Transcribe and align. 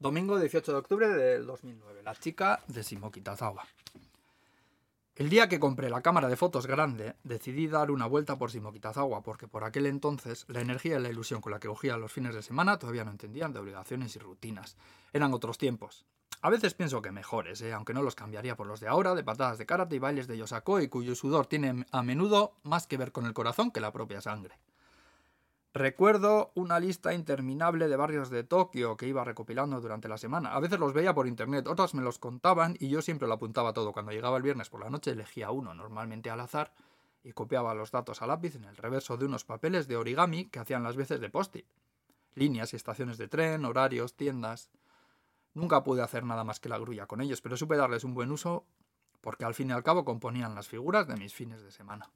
Domingo 0.00 0.38
18 0.38 0.70
de 0.70 0.78
octubre 0.78 1.08
del 1.08 1.44
2009. 1.44 2.04
La 2.04 2.14
chica 2.14 2.62
de 2.68 2.82
Shimokitazawa. 2.84 3.66
El 5.16 5.28
día 5.28 5.48
que 5.48 5.58
compré 5.58 5.90
la 5.90 6.02
cámara 6.02 6.28
de 6.28 6.36
fotos 6.36 6.68
grande, 6.68 7.16
decidí 7.24 7.66
dar 7.66 7.90
una 7.90 8.06
vuelta 8.06 8.38
por 8.38 8.52
Shimokitazawa 8.52 9.24
porque 9.24 9.48
por 9.48 9.64
aquel 9.64 9.86
entonces 9.86 10.44
la 10.46 10.60
energía 10.60 11.00
y 11.00 11.02
la 11.02 11.08
ilusión 11.08 11.40
con 11.40 11.50
la 11.50 11.58
que 11.58 11.66
cogía 11.66 11.96
los 11.96 12.12
fines 12.12 12.32
de 12.36 12.44
semana 12.44 12.78
todavía 12.78 13.04
no 13.04 13.10
entendían 13.10 13.52
de 13.52 13.58
obligaciones 13.58 14.14
y 14.14 14.20
rutinas. 14.20 14.76
Eran 15.12 15.34
otros 15.34 15.58
tiempos. 15.58 16.04
A 16.42 16.50
veces 16.50 16.74
pienso 16.74 17.02
que 17.02 17.10
mejores, 17.10 17.60
¿eh? 17.62 17.72
aunque 17.72 17.92
no 17.92 18.04
los 18.04 18.14
cambiaría 18.14 18.54
por 18.54 18.68
los 18.68 18.78
de 18.78 18.86
ahora, 18.86 19.16
de 19.16 19.24
patadas 19.24 19.58
de 19.58 19.66
karate 19.66 19.96
y 19.96 19.98
bailes 19.98 20.28
de 20.28 20.38
Yosakoi, 20.38 20.86
cuyo 20.86 21.16
sudor 21.16 21.46
tiene 21.46 21.86
a 21.90 22.04
menudo 22.04 22.52
más 22.62 22.86
que 22.86 22.98
ver 22.98 23.10
con 23.10 23.26
el 23.26 23.34
corazón 23.34 23.72
que 23.72 23.80
la 23.80 23.90
propia 23.90 24.20
sangre. 24.20 24.60
Recuerdo 25.78 26.50
una 26.56 26.80
lista 26.80 27.14
interminable 27.14 27.86
de 27.86 27.94
barrios 27.94 28.30
de 28.30 28.42
Tokio 28.42 28.96
que 28.96 29.06
iba 29.06 29.22
recopilando 29.22 29.80
durante 29.80 30.08
la 30.08 30.18
semana. 30.18 30.52
A 30.52 30.58
veces 30.58 30.80
los 30.80 30.92
veía 30.92 31.14
por 31.14 31.28
internet, 31.28 31.68
otras 31.68 31.94
me 31.94 32.02
los 32.02 32.18
contaban 32.18 32.74
y 32.80 32.88
yo 32.88 33.00
siempre 33.00 33.28
lo 33.28 33.34
apuntaba 33.34 33.72
todo. 33.72 33.92
Cuando 33.92 34.10
llegaba 34.10 34.38
el 34.38 34.42
viernes 34.42 34.70
por 34.70 34.80
la 34.80 34.90
noche 34.90 35.12
elegía 35.12 35.52
uno, 35.52 35.74
normalmente 35.74 36.30
al 36.30 36.40
azar, 36.40 36.72
y 37.22 37.30
copiaba 37.30 37.74
los 37.74 37.92
datos 37.92 38.22
a 38.22 38.26
lápiz 38.26 38.56
en 38.56 38.64
el 38.64 38.76
reverso 38.76 39.16
de 39.16 39.26
unos 39.26 39.44
papeles 39.44 39.86
de 39.86 39.96
origami 39.96 40.46
que 40.46 40.58
hacían 40.58 40.82
las 40.82 40.96
veces 40.96 41.20
de 41.20 41.30
post-it. 41.30 41.66
Líneas 42.34 42.72
y 42.72 42.76
estaciones 42.76 43.16
de 43.16 43.28
tren, 43.28 43.64
horarios, 43.64 44.14
tiendas. 44.14 44.70
Nunca 45.54 45.84
pude 45.84 46.02
hacer 46.02 46.24
nada 46.24 46.42
más 46.42 46.58
que 46.58 46.68
la 46.68 46.78
grulla 46.78 47.06
con 47.06 47.20
ellos, 47.20 47.40
pero 47.40 47.56
supe 47.56 47.76
darles 47.76 48.02
un 48.02 48.14
buen 48.14 48.32
uso 48.32 48.66
porque 49.20 49.44
al 49.44 49.54
fin 49.54 49.70
y 49.70 49.74
al 49.74 49.84
cabo 49.84 50.04
componían 50.04 50.56
las 50.56 50.66
figuras 50.66 51.06
de 51.06 51.14
mis 51.14 51.32
fines 51.32 51.62
de 51.62 51.70
semana. 51.70 52.10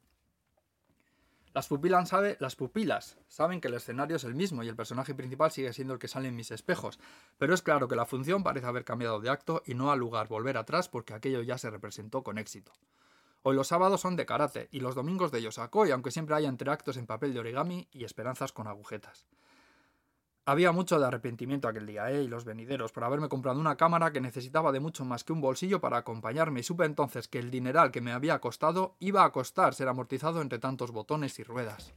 Las 1.53 1.67
pupilas, 1.67 2.09
sabe, 2.09 2.35
las 2.39 2.55
pupilas 2.55 3.19
saben 3.27 3.61
que 3.61 3.67
el 3.67 3.75
escenario 3.75 4.15
es 4.15 4.23
el 4.23 4.33
mismo 4.33 4.63
y 4.63 4.69
el 4.69 4.75
personaje 4.75 5.13
principal 5.13 5.51
sigue 5.51 5.71
siendo 5.71 5.93
el 5.93 5.99
que 5.99 6.07
sale 6.07 6.27
en 6.27 6.35
mis 6.35 6.49
espejos, 6.49 6.99
pero 7.37 7.53
es 7.53 7.61
claro 7.61 7.87
que 7.87 7.95
la 7.95 8.07
función 8.07 8.41
parece 8.41 8.65
haber 8.65 8.83
cambiado 8.83 9.19
de 9.19 9.29
acto 9.29 9.61
y 9.63 9.75
no 9.75 9.91
al 9.91 9.99
lugar 9.99 10.27
volver 10.27 10.57
atrás 10.57 10.89
porque 10.89 11.13
aquello 11.13 11.43
ya 11.43 11.59
se 11.59 11.69
representó 11.69 12.23
con 12.23 12.39
éxito. 12.39 12.71
Hoy 13.43 13.55
los 13.55 13.67
sábados 13.67 14.01
son 14.01 14.15
de 14.15 14.25
karate 14.25 14.67
y 14.71 14.79
los 14.79 14.95
domingos 14.95 15.31
de 15.31 15.43
yosakoi, 15.43 15.91
aunque 15.91 16.09
siempre 16.09 16.35
haya 16.35 16.49
entre 16.49 16.71
actos 16.71 16.97
en 16.97 17.05
papel 17.05 17.35
de 17.35 17.41
origami 17.41 17.87
y 17.91 18.03
esperanzas 18.03 18.51
con 18.51 18.67
agujetas. 18.67 19.27
Había 20.45 20.73
mucho 20.73 20.99
de 20.99 21.05
arrepentimiento 21.05 21.69
aquel 21.69 21.85
día, 21.85 22.11
¿eh? 22.11 22.23
Y 22.23 22.27
los 22.27 22.43
venideros, 22.43 22.91
por 22.91 23.05
haberme 23.05 23.29
comprado 23.29 23.61
una 23.61 23.77
cámara 23.77 24.11
que 24.11 24.19
necesitaba 24.19 24.73
de 24.73 24.81
mucho 24.81 25.05
más 25.05 25.23
que 25.23 25.31
un 25.31 25.39
bolsillo 25.39 25.79
para 25.79 25.97
acompañarme, 25.97 26.59
y 26.59 26.63
supe 26.63 26.83
entonces 26.83 27.29
que 27.29 27.39
el 27.39 27.49
dineral 27.49 27.91
que 27.91 28.01
me 28.01 28.11
había 28.11 28.39
costado 28.39 28.97
iba 28.99 29.23
a 29.23 29.31
costar 29.31 29.73
ser 29.73 29.87
amortizado 29.87 30.41
entre 30.41 30.59
tantos 30.59 30.91
botones 30.91 31.39
y 31.39 31.43
ruedas. 31.43 31.93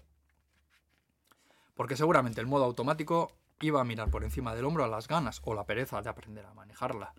Porque 1.74 1.96
seguramente 1.96 2.40
el 2.40 2.46
modo 2.46 2.64
automático 2.64 3.32
iba 3.60 3.80
a 3.80 3.84
mirar 3.84 4.10
por 4.10 4.22
encima 4.22 4.54
del 4.54 4.64
hombro 4.64 4.84
a 4.84 4.88
las 4.88 5.08
ganas 5.08 5.40
o 5.44 5.52
la 5.52 5.64
pereza 5.64 6.00
de 6.00 6.08
aprender 6.08 6.46
a 6.46 6.54
manejarla. 6.54 7.14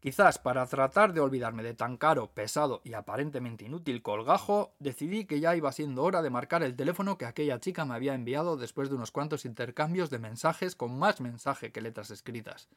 Quizás 0.00 0.38
para 0.38 0.64
tratar 0.66 1.12
de 1.12 1.20
olvidarme 1.20 1.64
de 1.64 1.74
tan 1.74 1.96
caro, 1.96 2.30
pesado 2.30 2.80
y 2.84 2.92
aparentemente 2.92 3.64
inútil 3.64 4.00
colgajo, 4.00 4.72
decidí 4.78 5.24
que 5.24 5.40
ya 5.40 5.56
iba 5.56 5.72
siendo 5.72 6.04
hora 6.04 6.22
de 6.22 6.30
marcar 6.30 6.62
el 6.62 6.76
teléfono 6.76 7.18
que 7.18 7.26
aquella 7.26 7.58
chica 7.58 7.84
me 7.84 7.94
había 7.94 8.14
enviado 8.14 8.56
después 8.56 8.88
de 8.90 8.94
unos 8.94 9.10
cuantos 9.10 9.44
intercambios 9.44 10.08
de 10.08 10.20
mensajes 10.20 10.76
con 10.76 10.96
más 10.96 11.20
mensaje 11.20 11.72
que 11.72 11.80
letras 11.80 12.12
escritas. 12.12 12.68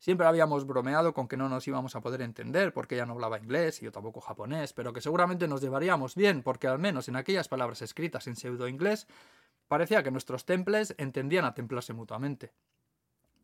Siempre 0.00 0.26
habíamos 0.26 0.66
bromeado 0.66 1.14
con 1.14 1.28
que 1.28 1.36
no 1.36 1.48
nos 1.48 1.68
íbamos 1.68 1.94
a 1.94 2.00
poder 2.00 2.22
entender 2.22 2.72
porque 2.72 2.96
ella 2.96 3.06
no 3.06 3.12
hablaba 3.12 3.38
inglés 3.38 3.80
y 3.80 3.84
yo 3.84 3.92
tampoco 3.92 4.20
japonés, 4.20 4.72
pero 4.72 4.92
que 4.92 5.00
seguramente 5.00 5.46
nos 5.46 5.60
llevaríamos 5.60 6.16
bien 6.16 6.42
porque 6.42 6.66
al 6.66 6.80
menos 6.80 7.06
en 7.06 7.14
aquellas 7.14 7.46
palabras 7.46 7.82
escritas 7.82 8.26
en 8.26 8.34
pseudo 8.34 8.66
inglés 8.66 9.06
parecía 9.68 10.02
que 10.02 10.10
nuestros 10.10 10.44
temples 10.44 10.96
entendían 10.98 11.44
a 11.44 11.54
templarse 11.54 11.92
mutuamente. 11.92 12.50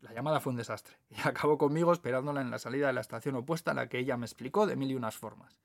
La 0.01 0.13
llamada 0.13 0.41
fue 0.41 0.51
un 0.51 0.57
desastre, 0.57 0.97
y 1.11 1.27
acabó 1.27 1.59
conmigo 1.59 1.93
esperándola 1.93 2.41
en 2.41 2.51
la 2.51 2.59
salida 2.59 2.87
de 2.87 2.93
la 2.93 3.01
estación 3.01 3.37
opuesta, 3.37 3.73
en 3.73 3.79
la 3.79 3.89
que 3.89 3.99
ella 3.99 4.17
me 4.17 4.27
explicó 4.27 4.67
de 4.67 4.77
mil 4.77 4.91
y 4.91 4.95
unas 4.95 5.17
formas. 5.17 5.61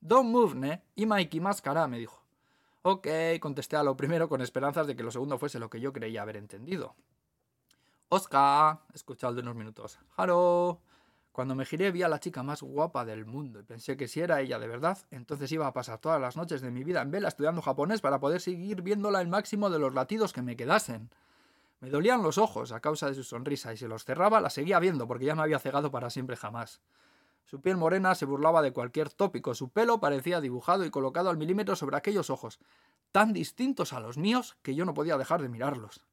Don't 0.00 0.30
move, 0.30 0.54
ne, 0.54 0.82
y 0.94 1.06
Mikey 1.06 1.42
cara, 1.62 1.88
me 1.88 1.98
dijo. 1.98 2.22
Ok, 2.82 3.08
contesté 3.40 3.76
a 3.76 3.82
lo 3.82 3.96
primero 3.96 4.28
con 4.28 4.40
esperanzas 4.40 4.86
de 4.86 4.94
que 4.94 5.02
lo 5.02 5.10
segundo 5.10 5.38
fuese 5.38 5.58
lo 5.58 5.68
que 5.68 5.80
yo 5.80 5.92
creía 5.92 6.22
haber 6.22 6.36
entendido. 6.36 6.94
Oscar, 8.08 8.78
escuché 8.94 9.26
al 9.26 9.34
de 9.34 9.42
unos 9.42 9.56
minutos. 9.56 9.98
Haro. 10.16 10.80
Cuando 11.32 11.54
me 11.54 11.66
giré 11.66 11.90
vi 11.90 12.02
a 12.02 12.08
la 12.08 12.20
chica 12.20 12.42
más 12.42 12.62
guapa 12.62 13.04
del 13.04 13.26
mundo 13.26 13.60
y 13.60 13.62
pensé 13.62 13.96
que 13.96 14.08
si 14.08 14.20
era 14.20 14.40
ella 14.40 14.58
de 14.58 14.68
verdad, 14.68 14.96
entonces 15.10 15.52
iba 15.52 15.66
a 15.66 15.72
pasar 15.74 15.98
todas 15.98 16.18
las 16.18 16.34
noches 16.34 16.62
de 16.62 16.70
mi 16.70 16.82
vida 16.82 17.02
en 17.02 17.10
vela 17.10 17.28
estudiando 17.28 17.60
japonés 17.60 18.00
para 18.00 18.20
poder 18.20 18.40
seguir 18.40 18.80
viéndola 18.80 19.20
el 19.20 19.28
máximo 19.28 19.68
de 19.68 19.78
los 19.78 19.92
latidos 19.92 20.32
que 20.32 20.40
me 20.40 20.56
quedasen. 20.56 21.10
Me 21.80 21.90
dolían 21.90 22.22
los 22.22 22.38
ojos 22.38 22.72
a 22.72 22.80
causa 22.80 23.08
de 23.08 23.14
su 23.14 23.22
sonrisa 23.22 23.72
y 23.72 23.76
si 23.76 23.86
los 23.86 24.04
cerraba 24.04 24.40
la 24.40 24.50
seguía 24.50 24.78
viendo 24.78 25.06
porque 25.06 25.26
ya 25.26 25.34
me 25.34 25.42
había 25.42 25.58
cegado 25.58 25.90
para 25.90 26.10
siempre 26.10 26.36
jamás. 26.36 26.80
Su 27.44 27.60
piel 27.60 27.76
morena 27.76 28.14
se 28.14 28.24
burlaba 28.24 28.60
de 28.60 28.72
cualquier 28.72 29.10
tópico, 29.10 29.54
su 29.54 29.68
pelo 29.68 30.00
parecía 30.00 30.40
dibujado 30.40 30.84
y 30.84 30.90
colocado 30.90 31.30
al 31.30 31.36
milímetro 31.36 31.76
sobre 31.76 31.96
aquellos 31.96 32.28
ojos, 32.28 32.58
tan 33.12 33.32
distintos 33.32 33.92
a 33.92 34.00
los 34.00 34.18
míos 34.18 34.56
que 34.62 34.74
yo 34.74 34.84
no 34.84 34.94
podía 34.94 35.16
dejar 35.16 35.42
de 35.42 35.48
mirarlos. 35.48 36.04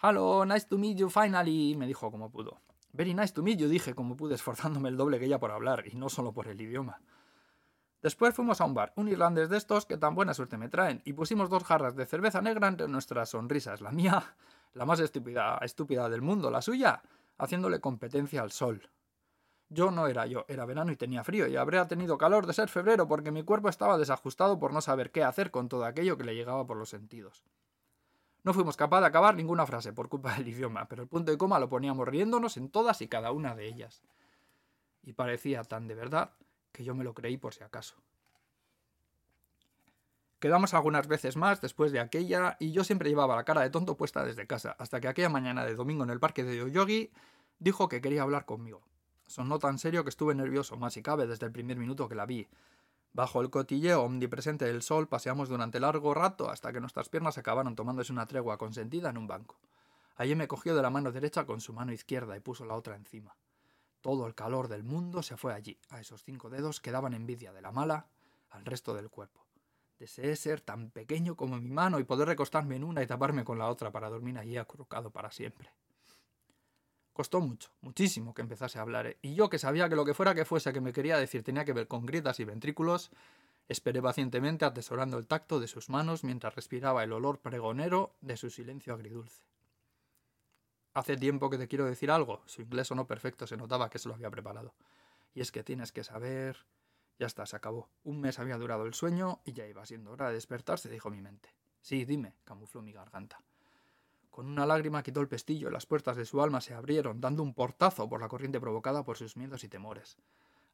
Hello, 0.00 0.44
nice 0.44 0.66
to 0.68 0.78
meet 0.78 0.96
you 0.96 1.10
finally, 1.10 1.74
me 1.76 1.86
dijo 1.86 2.10
como 2.10 2.30
pudo. 2.30 2.60
Very 2.92 3.14
nice 3.14 3.32
to 3.32 3.42
meet 3.42 3.58
you, 3.58 3.68
dije 3.68 3.94
como 3.94 4.16
pude, 4.16 4.34
esforzándome 4.34 4.90
el 4.90 4.96
doble 4.96 5.18
que 5.18 5.24
ella 5.24 5.40
por 5.40 5.50
hablar, 5.50 5.84
y 5.90 5.96
no 5.96 6.08
solo 6.08 6.32
por 6.32 6.46
el 6.46 6.60
idioma. 6.60 7.00
Después 8.02 8.34
fuimos 8.34 8.60
a 8.60 8.64
un 8.64 8.74
bar, 8.74 8.92
un 8.96 9.06
irlandés 9.06 9.48
de 9.48 9.56
estos 9.56 9.86
que 9.86 9.96
tan 9.96 10.16
buena 10.16 10.34
suerte 10.34 10.58
me 10.58 10.68
traen, 10.68 11.00
y 11.04 11.12
pusimos 11.12 11.48
dos 11.48 11.62
jarras 11.62 11.94
de 11.94 12.04
cerveza 12.04 12.42
negra 12.42 12.66
entre 12.66 12.88
nuestras 12.88 13.30
sonrisas, 13.30 13.80
la 13.80 13.92
mía, 13.92 14.34
la 14.74 14.84
más 14.84 14.98
estúpida, 14.98 15.58
estúpida 15.62 16.08
del 16.08 16.20
mundo, 16.20 16.50
la 16.50 16.62
suya, 16.62 17.00
haciéndole 17.38 17.80
competencia 17.80 18.42
al 18.42 18.50
sol. 18.50 18.90
Yo 19.68 19.92
no 19.92 20.08
era 20.08 20.26
yo, 20.26 20.44
era 20.48 20.66
verano 20.66 20.90
y 20.90 20.96
tenía 20.96 21.22
frío, 21.22 21.46
y 21.46 21.56
habría 21.56 21.86
tenido 21.86 22.18
calor 22.18 22.46
de 22.46 22.54
ser 22.54 22.68
febrero 22.68 23.06
porque 23.06 23.30
mi 23.30 23.44
cuerpo 23.44 23.68
estaba 23.68 23.96
desajustado 23.96 24.58
por 24.58 24.72
no 24.72 24.80
saber 24.80 25.12
qué 25.12 25.22
hacer 25.22 25.52
con 25.52 25.68
todo 25.68 25.84
aquello 25.84 26.18
que 26.18 26.24
le 26.24 26.34
llegaba 26.34 26.66
por 26.66 26.76
los 26.76 26.88
sentidos. 26.90 27.44
No 28.42 28.52
fuimos 28.52 28.76
capaces 28.76 29.02
de 29.02 29.06
acabar 29.06 29.36
ninguna 29.36 29.64
frase 29.64 29.92
por 29.92 30.08
culpa 30.08 30.34
del 30.34 30.48
idioma, 30.48 30.88
pero 30.88 31.02
el 31.02 31.08
punto 31.08 31.32
y 31.32 31.36
coma 31.36 31.60
lo 31.60 31.68
poníamos 31.68 32.08
riéndonos 32.08 32.56
en 32.56 32.68
todas 32.68 33.00
y 33.00 33.06
cada 33.06 33.30
una 33.30 33.54
de 33.54 33.68
ellas. 33.68 34.02
Y 35.04 35.12
parecía 35.12 35.62
tan 35.62 35.86
de 35.86 35.94
verdad 35.94 36.32
que 36.72 36.84
yo 36.84 36.94
me 36.94 37.04
lo 37.04 37.14
creí 37.14 37.36
por 37.36 37.54
si 37.54 37.62
acaso. 37.62 37.96
Quedamos 40.42 40.74
algunas 40.74 41.06
veces 41.06 41.36
más 41.36 41.60
después 41.60 41.92
de 41.92 42.00
aquella 42.00 42.56
y 42.58 42.72
yo 42.72 42.82
siempre 42.82 43.08
llevaba 43.08 43.36
la 43.36 43.44
cara 43.44 43.60
de 43.60 43.70
tonto 43.70 43.96
puesta 43.96 44.24
desde 44.24 44.48
casa, 44.48 44.74
hasta 44.78 45.00
que 45.00 45.06
aquella 45.06 45.28
mañana 45.28 45.64
de 45.64 45.76
domingo 45.76 46.02
en 46.02 46.10
el 46.10 46.18
parque 46.18 46.42
de 46.42 46.56
Yoyogi 46.56 47.12
dijo 47.60 47.88
que 47.88 48.00
quería 48.00 48.22
hablar 48.22 48.44
conmigo. 48.44 48.82
Sonó 49.28 49.60
tan 49.60 49.78
serio 49.78 50.02
que 50.02 50.10
estuve 50.10 50.34
nervioso, 50.34 50.76
más 50.76 50.94
si 50.94 51.02
cabe, 51.02 51.28
desde 51.28 51.46
el 51.46 51.52
primer 51.52 51.76
minuto 51.76 52.08
que 52.08 52.16
la 52.16 52.26
vi. 52.26 52.48
Bajo 53.12 53.40
el 53.40 53.50
cotilleo 53.50 54.02
omnipresente 54.02 54.64
del 54.64 54.82
sol 54.82 55.06
paseamos 55.06 55.48
durante 55.48 55.78
largo 55.78 56.12
rato 56.12 56.50
hasta 56.50 56.72
que 56.72 56.80
nuestras 56.80 57.08
piernas 57.08 57.38
acabaron 57.38 57.76
tomándose 57.76 58.12
una 58.12 58.26
tregua 58.26 58.58
consentida 58.58 59.10
en 59.10 59.18
un 59.18 59.28
banco. 59.28 59.56
Allí 60.16 60.34
me 60.34 60.48
cogió 60.48 60.74
de 60.74 60.82
la 60.82 60.90
mano 60.90 61.12
derecha 61.12 61.46
con 61.46 61.60
su 61.60 61.72
mano 61.72 61.92
izquierda 61.92 62.36
y 62.36 62.40
puso 62.40 62.64
la 62.64 62.74
otra 62.74 62.96
encima. 62.96 63.36
Todo 64.02 64.26
el 64.26 64.34
calor 64.34 64.68
del 64.68 64.82
mundo 64.82 65.22
se 65.22 65.36
fue 65.36 65.54
allí, 65.54 65.78
a 65.88 66.00
esos 66.00 66.24
cinco 66.24 66.50
dedos 66.50 66.80
que 66.80 66.90
daban 66.90 67.14
envidia 67.14 67.52
de 67.52 67.62
la 67.62 67.70
mala 67.70 68.08
al 68.50 68.64
resto 68.64 68.94
del 68.94 69.08
cuerpo. 69.08 69.46
Deseé 69.98 70.34
ser 70.34 70.60
tan 70.60 70.90
pequeño 70.90 71.36
como 71.36 71.56
mi 71.60 71.70
mano 71.70 72.00
y 72.00 72.04
poder 72.04 72.26
recostarme 72.26 72.74
en 72.74 72.82
una 72.82 73.02
y 73.02 73.06
taparme 73.06 73.44
con 73.44 73.58
la 73.58 73.68
otra 73.68 73.92
para 73.92 74.10
dormir 74.10 74.36
allí 74.36 74.56
acurrucado 74.56 75.10
para 75.10 75.30
siempre. 75.30 75.70
Costó 77.12 77.40
mucho, 77.40 77.70
muchísimo 77.80 78.34
que 78.34 78.42
empezase 78.42 78.80
a 78.80 78.82
hablar, 78.82 79.06
¿eh? 79.06 79.18
y 79.22 79.34
yo 79.34 79.48
que 79.48 79.60
sabía 79.60 79.88
que 79.88 79.94
lo 79.94 80.04
que 80.04 80.14
fuera 80.14 80.34
que 80.34 80.44
fuese 80.44 80.72
que 80.72 80.80
me 80.80 80.92
quería 80.92 81.16
decir 81.16 81.44
tenía 81.44 81.64
que 81.64 81.72
ver 81.72 81.86
con 81.86 82.04
grietas 82.04 82.40
y 82.40 82.44
ventrículos, 82.44 83.12
esperé 83.68 84.02
pacientemente 84.02 84.64
atesorando 84.64 85.18
el 85.18 85.28
tacto 85.28 85.60
de 85.60 85.68
sus 85.68 85.90
manos 85.90 86.24
mientras 86.24 86.56
respiraba 86.56 87.04
el 87.04 87.12
olor 87.12 87.38
pregonero 87.38 88.16
de 88.20 88.36
su 88.36 88.50
silencio 88.50 88.94
agridulce. 88.94 89.51
Hace 90.94 91.16
tiempo 91.16 91.48
que 91.48 91.56
te 91.56 91.68
quiero 91.68 91.86
decir 91.86 92.10
algo. 92.10 92.42
Su 92.44 92.60
inglés 92.60 92.90
o 92.90 92.94
no 92.94 93.06
perfecto, 93.06 93.46
se 93.46 93.56
notaba 93.56 93.88
que 93.88 93.98
se 93.98 94.08
lo 94.08 94.14
había 94.14 94.30
preparado. 94.30 94.74
Y 95.34 95.40
es 95.40 95.50
que 95.50 95.64
tienes 95.64 95.90
que 95.90 96.04
saber. 96.04 96.66
Ya 97.18 97.26
está, 97.26 97.46
se 97.46 97.56
acabó. 97.56 97.88
Un 98.04 98.20
mes 98.20 98.38
había 98.38 98.58
durado 98.58 98.84
el 98.84 98.92
sueño 98.92 99.40
y 99.46 99.54
ya 99.54 99.66
iba 99.66 99.86
siendo 99.86 100.12
hora 100.12 100.28
de 100.28 100.34
despertarse, 100.34 100.90
dijo 100.90 101.08
mi 101.08 101.22
mente. 101.22 101.48
Sí, 101.80 102.04
dime, 102.04 102.34
camufló 102.44 102.82
mi 102.82 102.92
garganta. 102.92 103.42
Con 104.30 104.46
una 104.46 104.66
lágrima 104.66 105.02
quitó 105.02 105.20
el 105.20 105.28
pestillo 105.28 105.68
y 105.68 105.72
las 105.72 105.86
puertas 105.86 106.16
de 106.16 106.26
su 106.26 106.42
alma 106.42 106.60
se 106.60 106.74
abrieron, 106.74 107.20
dando 107.20 107.42
un 107.42 107.54
portazo 107.54 108.08
por 108.08 108.20
la 108.20 108.28
corriente 108.28 108.60
provocada 108.60 109.02
por 109.02 109.16
sus 109.16 109.36
miedos 109.36 109.64
y 109.64 109.68
temores. 109.68 110.18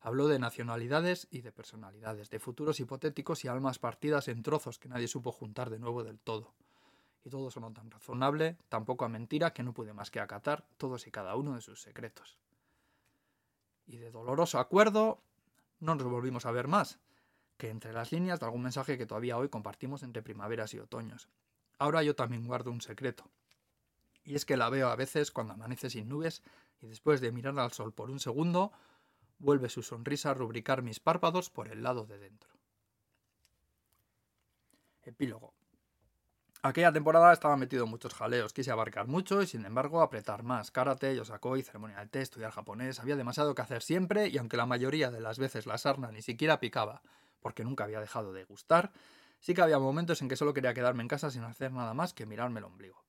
Habló 0.00 0.26
de 0.26 0.38
nacionalidades 0.38 1.28
y 1.30 1.42
de 1.42 1.52
personalidades, 1.52 2.30
de 2.30 2.40
futuros 2.40 2.80
hipotéticos 2.80 3.44
y 3.44 3.48
almas 3.48 3.78
partidas 3.78 4.26
en 4.28 4.42
trozos 4.42 4.78
que 4.78 4.88
nadie 4.88 5.08
supo 5.08 5.30
juntar 5.30 5.70
de 5.70 5.78
nuevo 5.78 6.02
del 6.02 6.18
todo 6.18 6.54
y 7.24 7.30
todo 7.30 7.50
sonó 7.50 7.72
tan 7.72 7.90
razonable, 7.90 8.56
tan 8.68 8.84
poco 8.84 9.04
a 9.04 9.08
mentira, 9.08 9.52
que 9.52 9.62
no 9.62 9.72
pude 9.72 9.92
más 9.92 10.10
que 10.10 10.20
acatar 10.20 10.64
todos 10.76 11.06
y 11.06 11.10
cada 11.10 11.36
uno 11.36 11.54
de 11.54 11.60
sus 11.60 11.82
secretos. 11.82 12.38
Y 13.86 13.96
de 13.96 14.10
doloroso 14.10 14.58
acuerdo, 14.58 15.20
no 15.80 15.94
nos 15.94 16.06
volvimos 16.06 16.46
a 16.46 16.52
ver 16.52 16.68
más, 16.68 16.98
que 17.56 17.70
entre 17.70 17.92
las 17.92 18.12
líneas 18.12 18.40
de 18.40 18.46
algún 18.46 18.62
mensaje 18.62 18.98
que 18.98 19.06
todavía 19.06 19.36
hoy 19.36 19.48
compartimos 19.48 20.02
entre 20.02 20.22
primaveras 20.22 20.74
y 20.74 20.78
otoños. 20.78 21.28
Ahora 21.78 22.02
yo 22.02 22.14
también 22.14 22.46
guardo 22.46 22.70
un 22.70 22.80
secreto. 22.80 23.30
Y 24.24 24.34
es 24.34 24.44
que 24.44 24.56
la 24.56 24.68
veo 24.68 24.88
a 24.88 24.96
veces 24.96 25.30
cuando 25.30 25.54
amanece 25.54 25.90
sin 25.90 26.08
nubes 26.08 26.42
y 26.80 26.86
después 26.86 27.20
de 27.20 27.32
mirar 27.32 27.58
al 27.58 27.72
sol 27.72 27.92
por 27.92 28.10
un 28.10 28.20
segundo, 28.20 28.72
vuelve 29.38 29.68
su 29.68 29.82
sonrisa 29.82 30.30
a 30.30 30.34
rubricar 30.34 30.82
mis 30.82 31.00
párpados 31.00 31.50
por 31.50 31.68
el 31.68 31.82
lado 31.82 32.04
de 32.06 32.18
dentro. 32.18 32.50
Epílogo. 35.02 35.57
Aquella 36.60 36.92
temporada 36.92 37.32
estaba 37.32 37.56
metido 37.56 37.84
en 37.84 37.90
muchos 37.90 38.14
jaleos, 38.14 38.52
quise 38.52 38.72
abarcar 38.72 39.06
mucho 39.06 39.40
y 39.42 39.46
sin 39.46 39.64
embargo 39.64 40.02
apretar 40.02 40.42
más. 40.42 40.72
Karate, 40.72 41.14
yosakoi, 41.14 41.62
ceremonia 41.62 41.98
del 41.98 42.10
té, 42.10 42.20
estudiar 42.20 42.50
japonés, 42.50 42.98
había 42.98 43.14
demasiado 43.14 43.54
que 43.54 43.62
hacer 43.62 43.80
siempre 43.80 44.26
y 44.26 44.38
aunque 44.38 44.56
la 44.56 44.66
mayoría 44.66 45.12
de 45.12 45.20
las 45.20 45.38
veces 45.38 45.66
la 45.66 45.78
sarna 45.78 46.10
ni 46.10 46.20
siquiera 46.20 46.58
picaba, 46.58 47.00
porque 47.40 47.62
nunca 47.62 47.84
había 47.84 48.00
dejado 48.00 48.32
de 48.32 48.44
gustar, 48.44 48.90
sí 49.38 49.54
que 49.54 49.62
había 49.62 49.78
momentos 49.78 50.20
en 50.20 50.28
que 50.28 50.34
solo 50.34 50.52
quería 50.52 50.74
quedarme 50.74 51.02
en 51.02 51.08
casa 51.08 51.30
sin 51.30 51.44
hacer 51.44 51.70
nada 51.72 51.94
más 51.94 52.12
que 52.12 52.26
mirarme 52.26 52.58
el 52.58 52.64
ombligo. 52.64 53.04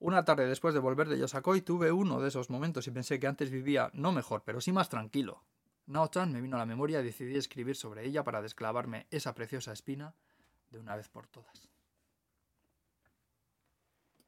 Una 0.00 0.24
tarde 0.24 0.48
después 0.48 0.74
de 0.74 0.80
volver 0.80 1.08
de 1.08 1.20
Yosakoi 1.20 1.62
tuve 1.62 1.92
uno 1.92 2.20
de 2.20 2.28
esos 2.28 2.50
momentos 2.50 2.88
y 2.88 2.90
pensé 2.90 3.20
que 3.20 3.28
antes 3.28 3.48
vivía 3.48 3.90
no 3.92 4.10
mejor, 4.10 4.42
pero 4.44 4.60
sí 4.60 4.72
más 4.72 4.88
tranquilo. 4.88 5.44
Nao-chan 5.86 6.32
me 6.32 6.40
vino 6.40 6.56
a 6.56 6.58
la 6.58 6.66
memoria 6.66 7.00
y 7.00 7.04
decidí 7.04 7.36
escribir 7.36 7.76
sobre 7.76 8.04
ella 8.04 8.24
para 8.24 8.42
desclavarme 8.42 9.06
esa 9.10 9.36
preciosa 9.36 9.72
espina 9.72 10.16
de 10.70 10.80
una 10.80 10.96
vez 10.96 11.08
por 11.08 11.28
todas. 11.28 11.75